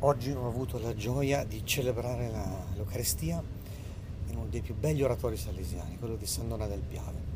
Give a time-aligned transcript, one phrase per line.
[0.00, 2.30] Oggi ho avuto la gioia di celebrare
[2.74, 3.42] l'Eucaristia
[4.26, 7.34] in uno dei più belli oratori salesiani, quello di San Donà del Piave.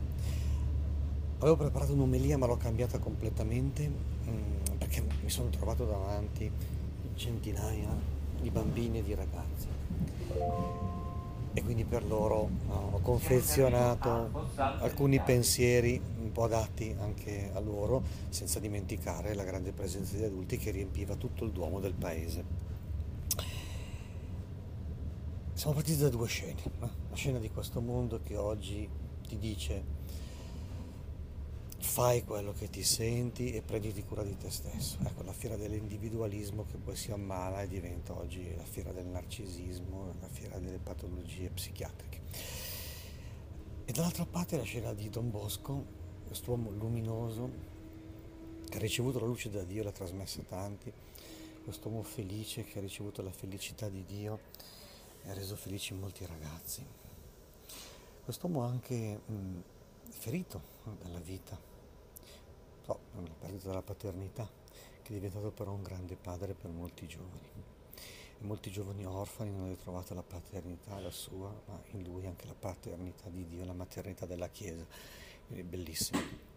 [1.39, 6.51] Avevo preparato un'omelia ma l'ho cambiata completamente mm, perché mi sono trovato davanti
[7.15, 7.89] centinaia
[8.43, 11.00] di bambini e di ragazzi
[11.53, 18.03] e quindi per loro no, ho confezionato alcuni pensieri un po' adatti anche a loro,
[18.29, 22.69] senza dimenticare la grande presenza di adulti che riempiva tutto il duomo del paese.
[25.53, 26.91] Siamo partiti da due scene, no?
[27.11, 28.89] la scena di questo mondo che oggi
[29.27, 30.00] ti dice
[31.91, 34.97] fai quello che ti senti e prenditi cura di te stesso.
[35.03, 40.15] Ecco, la fiera dell'individualismo che poi si ammala e diventa oggi la fiera del narcisismo,
[40.21, 42.21] la fiera delle patologie psichiatriche.
[43.85, 45.85] E dall'altra parte la scena di Don Bosco,
[46.29, 47.51] quest'uomo luminoso
[48.69, 50.93] che ha ricevuto la luce da Dio, l'ha trasmessa a tanti,
[51.65, 54.39] quest'uomo felice che ha ricevuto la felicità di Dio
[55.25, 56.87] e ha reso felici molti ragazzi.
[58.23, 59.63] Quest'uomo anche mh,
[60.09, 60.63] ferito
[61.01, 61.70] dalla vita,
[62.85, 64.49] per la perdita della paternità,
[65.03, 67.49] che è diventato però un grande padre per molti giovani.
[68.39, 72.47] E molti giovani orfani non hanno trovato la paternità, la sua, ma in lui anche
[72.47, 74.87] la paternità di Dio, la maternità della Chiesa.
[75.47, 76.49] Quindi bellissimo.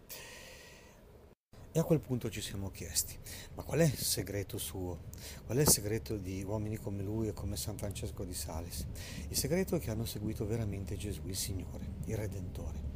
[1.76, 3.18] E a quel punto ci siamo chiesti,
[3.54, 5.06] ma qual è il segreto suo?
[5.44, 8.86] Qual è il segreto di uomini come lui e come San Francesco di Sales?
[9.28, 12.93] Il segreto è che hanno seguito veramente Gesù, il Signore, il Redentore.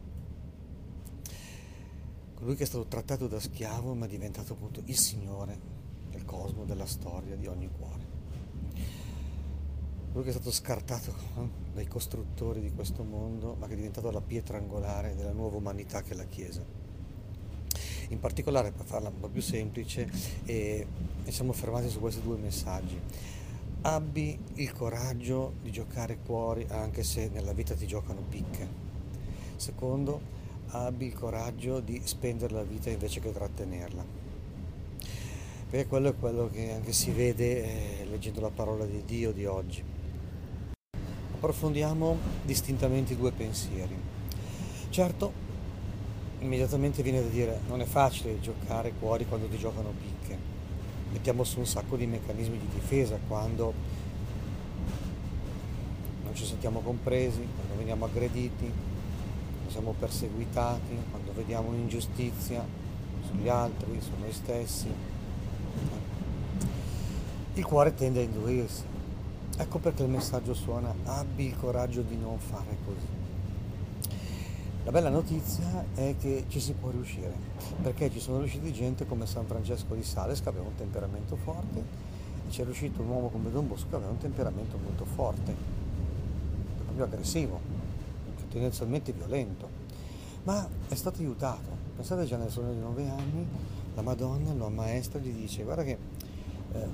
[2.39, 5.59] Colui che è stato trattato da schiavo ma è diventato appunto il Signore
[6.09, 8.07] del cosmo, della storia, di ogni cuore.
[10.13, 14.13] Colui che è stato scartato eh, dai costruttori di questo mondo ma che è diventato
[14.13, 16.65] la pietra angolare della nuova umanità che è la Chiesa
[18.11, 20.09] in particolare per farla un po' più semplice
[20.45, 20.87] e,
[21.25, 22.99] e siamo fermati su questi due messaggi.
[23.83, 28.87] Abbi il coraggio di giocare cuori anche se nella vita ti giocano picche.
[29.57, 30.37] Secondo,
[30.71, 34.05] abbi il coraggio di spendere la vita invece che trattenerla.
[35.71, 39.45] Perché quello è quello che anche si vede eh, leggendo la parola di Dio di
[39.45, 39.83] oggi.
[41.35, 43.97] Approfondiamo distintamente i due pensieri.
[44.91, 45.33] Certo,
[46.41, 50.57] immediatamente viene da dire non è facile giocare cuori quando ti giocano picche.
[51.13, 53.73] Mettiamo su un sacco di meccanismi di difesa quando
[56.25, 58.71] non ci sentiamo compresi, quando veniamo aggrediti,
[59.69, 62.65] siamo perseguitati, quando vediamo un'ingiustizia
[63.27, 64.89] sugli altri, su noi stessi.
[67.55, 68.83] Il cuore tende a indurirsi.
[69.57, 73.17] Ecco perché il messaggio suona abbi il coraggio di non fare così.
[74.85, 77.33] La bella notizia è che ci si può riuscire,
[77.83, 81.79] perché ci sono riusciti gente come San Francesco di Sales che aveva un temperamento forte
[82.47, 85.55] e ci è riuscito un uomo come Don Bosco che aveva un temperamento molto forte,
[86.85, 87.61] proprio aggressivo,
[88.49, 89.69] tendenzialmente violento,
[90.45, 91.87] ma è stato aiutato.
[91.97, 93.47] Pensate già nel sogno di nove anni
[93.95, 95.99] la Madonna lo ammaestra e gli dice guarda che
[96.73, 96.87] eh,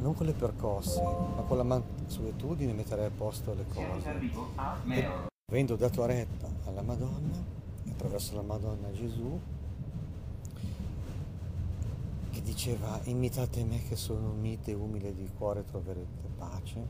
[0.00, 4.08] non con le percosse, ma con la mansuetudine metterei a posto le cose.
[4.88, 5.08] E
[5.50, 7.42] avendo dato retta alla Madonna,
[7.88, 9.38] attraverso la Madonna Gesù,
[12.30, 16.86] che diceva imitate me che sono mite e umile di cuore troverete pace,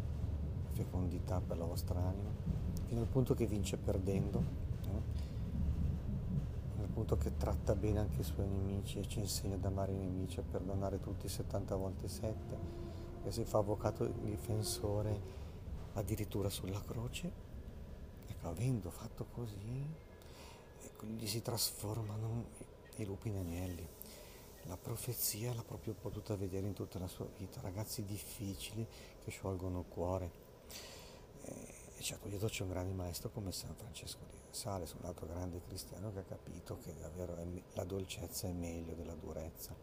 [0.75, 2.31] fecondità per la vostra anima,
[2.87, 5.03] fino al punto che vince perdendo, no?
[6.73, 9.93] fino al punto che tratta bene anche i suoi nemici e ci insegna ad amare
[9.93, 12.33] i nemici, a perdonare tutti 70 volte 7,
[13.25, 15.43] e si fa avvocato difensore
[15.95, 17.53] addirittura sulla croce
[18.49, 19.87] avendo fatto così,
[20.83, 22.47] ecco, gli si trasformano
[22.97, 23.87] i lupi in agnelli.
[24.67, 28.87] La profezia l'ha proprio potuta vedere in tutta la sua vita, ragazzi difficili
[29.23, 30.43] che sciolgono il cuore.
[31.97, 35.61] E certo, dietro c'è un grande maestro come San Francesco di Sales, un altro grande
[35.67, 37.37] cristiano che ha capito che davvero
[37.73, 39.75] la dolcezza è meglio della durezza,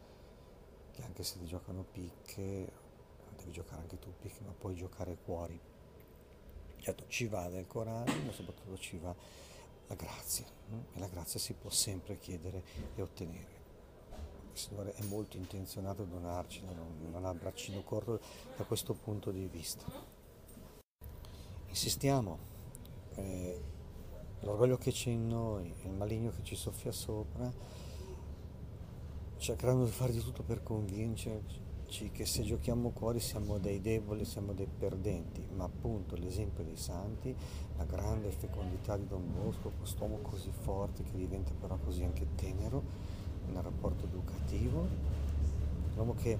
[0.91, 2.71] che anche se ti giocano picche,
[3.37, 5.59] devi giocare anche tu picche, ma puoi giocare cuori.
[6.77, 9.15] Certo, ci va del Corano, ma soprattutto ci va
[9.87, 10.45] la grazia.
[10.93, 12.63] E la grazia si può sempre chiedere
[12.95, 13.59] e ottenere.
[14.53, 18.19] Il Signore è molto intenzionato a donarcela, non, non ha braccino corto
[18.57, 20.19] da questo punto di vista.
[21.71, 22.37] Insistiamo,
[23.15, 23.61] eh,
[24.41, 27.49] l'orgoglio che c'è in noi, il maligno che ci soffia sopra,
[29.37, 34.51] cercheranno di fare di tutto per convincerci che se giochiamo cuori siamo dei deboli, siamo
[34.51, 37.33] dei perdenti, ma appunto l'esempio dei santi,
[37.77, 42.83] la grande fecondità di Don Bosco, quest'uomo così forte che diventa però così anche tenero
[43.47, 44.85] nel rapporto educativo,
[45.95, 46.37] l'uomo che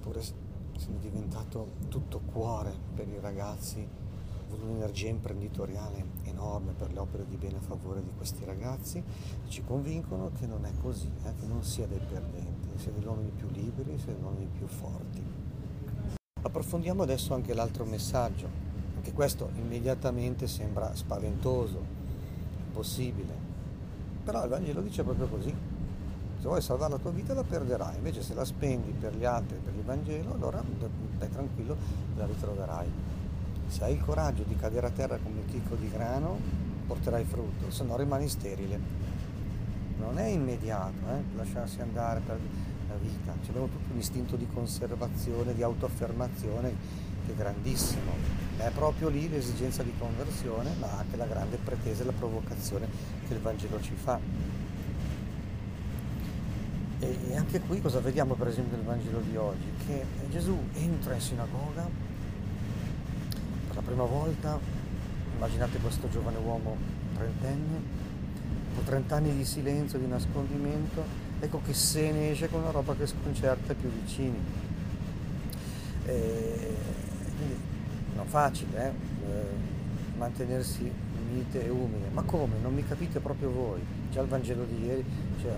[0.00, 4.10] pure sono diventato tutto cuore per i ragazzi,
[4.52, 9.02] avuto un'energia imprenditoriale enorme per le opere di bene a favore di questi ragazzi,
[9.48, 13.30] ci convincono che non è così, eh, che non sia dei perdenti, sia degli uomini
[13.30, 15.22] più liberi, sia degli uomini più forti.
[16.42, 18.48] Approfondiamo adesso anche l'altro messaggio,
[18.96, 22.00] anche questo immediatamente sembra spaventoso,
[22.66, 23.34] impossibile,
[24.22, 25.54] però il Vangelo dice proprio così,
[26.38, 29.56] se vuoi salvare la tua vita la perderai, invece se la spendi per gli altri,
[29.58, 30.62] per il Vangelo, allora
[31.16, 31.76] stai tranquillo,
[32.16, 33.20] la ritroverai.
[33.72, 36.38] Se hai il coraggio di cadere a terra come un chicco di grano,
[36.86, 38.78] porterai frutto, se no rimani sterile.
[39.98, 42.38] Non è immediato eh, lasciarsi andare per
[42.90, 46.74] la vita, abbiamo tutto un istinto di conservazione, di autoaffermazione
[47.24, 48.12] che è grandissimo.
[48.58, 52.86] È proprio lì l'esigenza di conversione, ma anche la grande pretesa e la provocazione
[53.26, 54.20] che il Vangelo ci fa.
[56.98, 59.72] E anche qui cosa vediamo per esempio nel Vangelo di oggi?
[59.86, 62.11] Che Gesù entra in sinagoga
[63.72, 64.58] per la prima volta,
[65.34, 66.76] immaginate questo giovane uomo
[67.16, 67.80] trentenne,
[68.74, 71.02] dopo trent'anni di silenzio, di nascondimento,
[71.40, 74.38] ecco che se ne esce con una roba che sconcerta i più vicini.
[76.04, 76.76] E
[77.36, 77.56] quindi
[78.14, 78.92] non facile, eh?
[80.18, 80.92] mantenersi
[81.32, 82.56] mite e umile, ma come?
[82.60, 83.80] Non mi capite proprio voi?
[84.10, 85.04] Già il Vangelo di ieri,
[85.40, 85.56] cioè,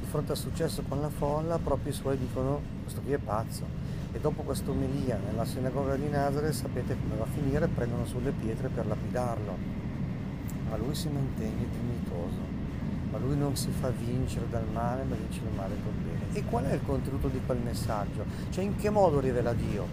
[0.00, 3.85] di fronte al successo con la folla, proprio i suoi dicono questo qui è pazzo.
[4.16, 8.30] E dopo questa omelia nella sinagoga di Nazareth sapete come va a finire, prendono sulle
[8.30, 9.54] pietre per lapidarlo.
[10.70, 12.40] Ma lui si mantiene dignitoso,
[13.10, 16.32] ma lui non si fa vincere dal male, ma vince il male col bene.
[16.32, 18.24] E qual è il contenuto di quel messaggio?
[18.48, 19.86] Cioè in che modo rivela Dio?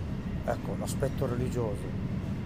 [0.46, 1.84] Ecco, l'aspetto religioso.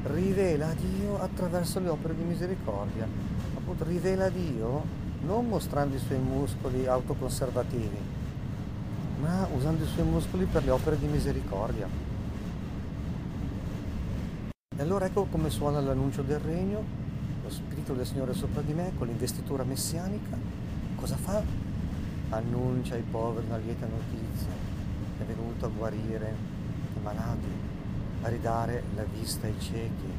[0.01, 3.07] Rivela Dio attraverso le opere di misericordia.
[3.56, 4.81] Appunto, rivela Dio
[5.27, 8.16] non mostrando i suoi muscoli autoconservativi,
[9.19, 11.87] ma usando i suoi muscoli per le opere di misericordia.
[14.75, 16.83] E allora ecco come suona l'annuncio del regno,
[17.43, 20.37] lo Spirito del Signore sopra di me, con l'investitura messianica.
[20.95, 21.41] Cosa fa?
[22.29, 24.51] Annuncia ai poveri una lieta notizia,
[25.19, 26.35] è venuto a guarire
[26.95, 27.47] i malati,
[28.21, 30.11] a ridare la vista ai ciechi,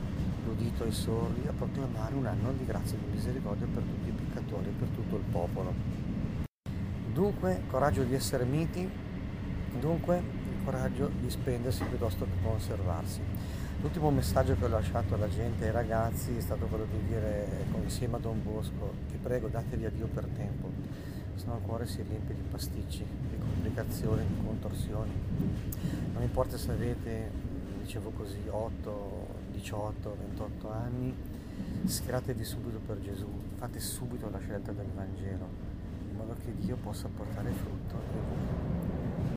[0.44, 4.12] l'udito ai sordi, a proclamare un anno di grazia e di misericordia per tutti i
[4.12, 5.97] peccatori e per tutto il popolo.
[7.18, 8.88] Dunque, coraggio di essere miti,
[9.80, 13.20] dunque il coraggio di spendersi piuttosto che conservarsi.
[13.80, 17.64] L'ultimo messaggio che ho lasciato alla gente e ai ragazzi è stato quello di dire
[17.82, 20.70] insieme a Don Bosco, ti prego datevi a Dio per tempo,
[21.34, 25.10] se no il cuore si riempie di pasticci, di complicazioni, di contorsioni.
[26.12, 27.32] Non importa se avete,
[27.80, 31.12] dicevo così, 8, 18, 28 anni,
[31.84, 33.26] schieratevi subito per Gesù,
[33.56, 35.67] fate subito la scelta del Vangelo,
[36.18, 38.77] modo che Dio possa portare frutto.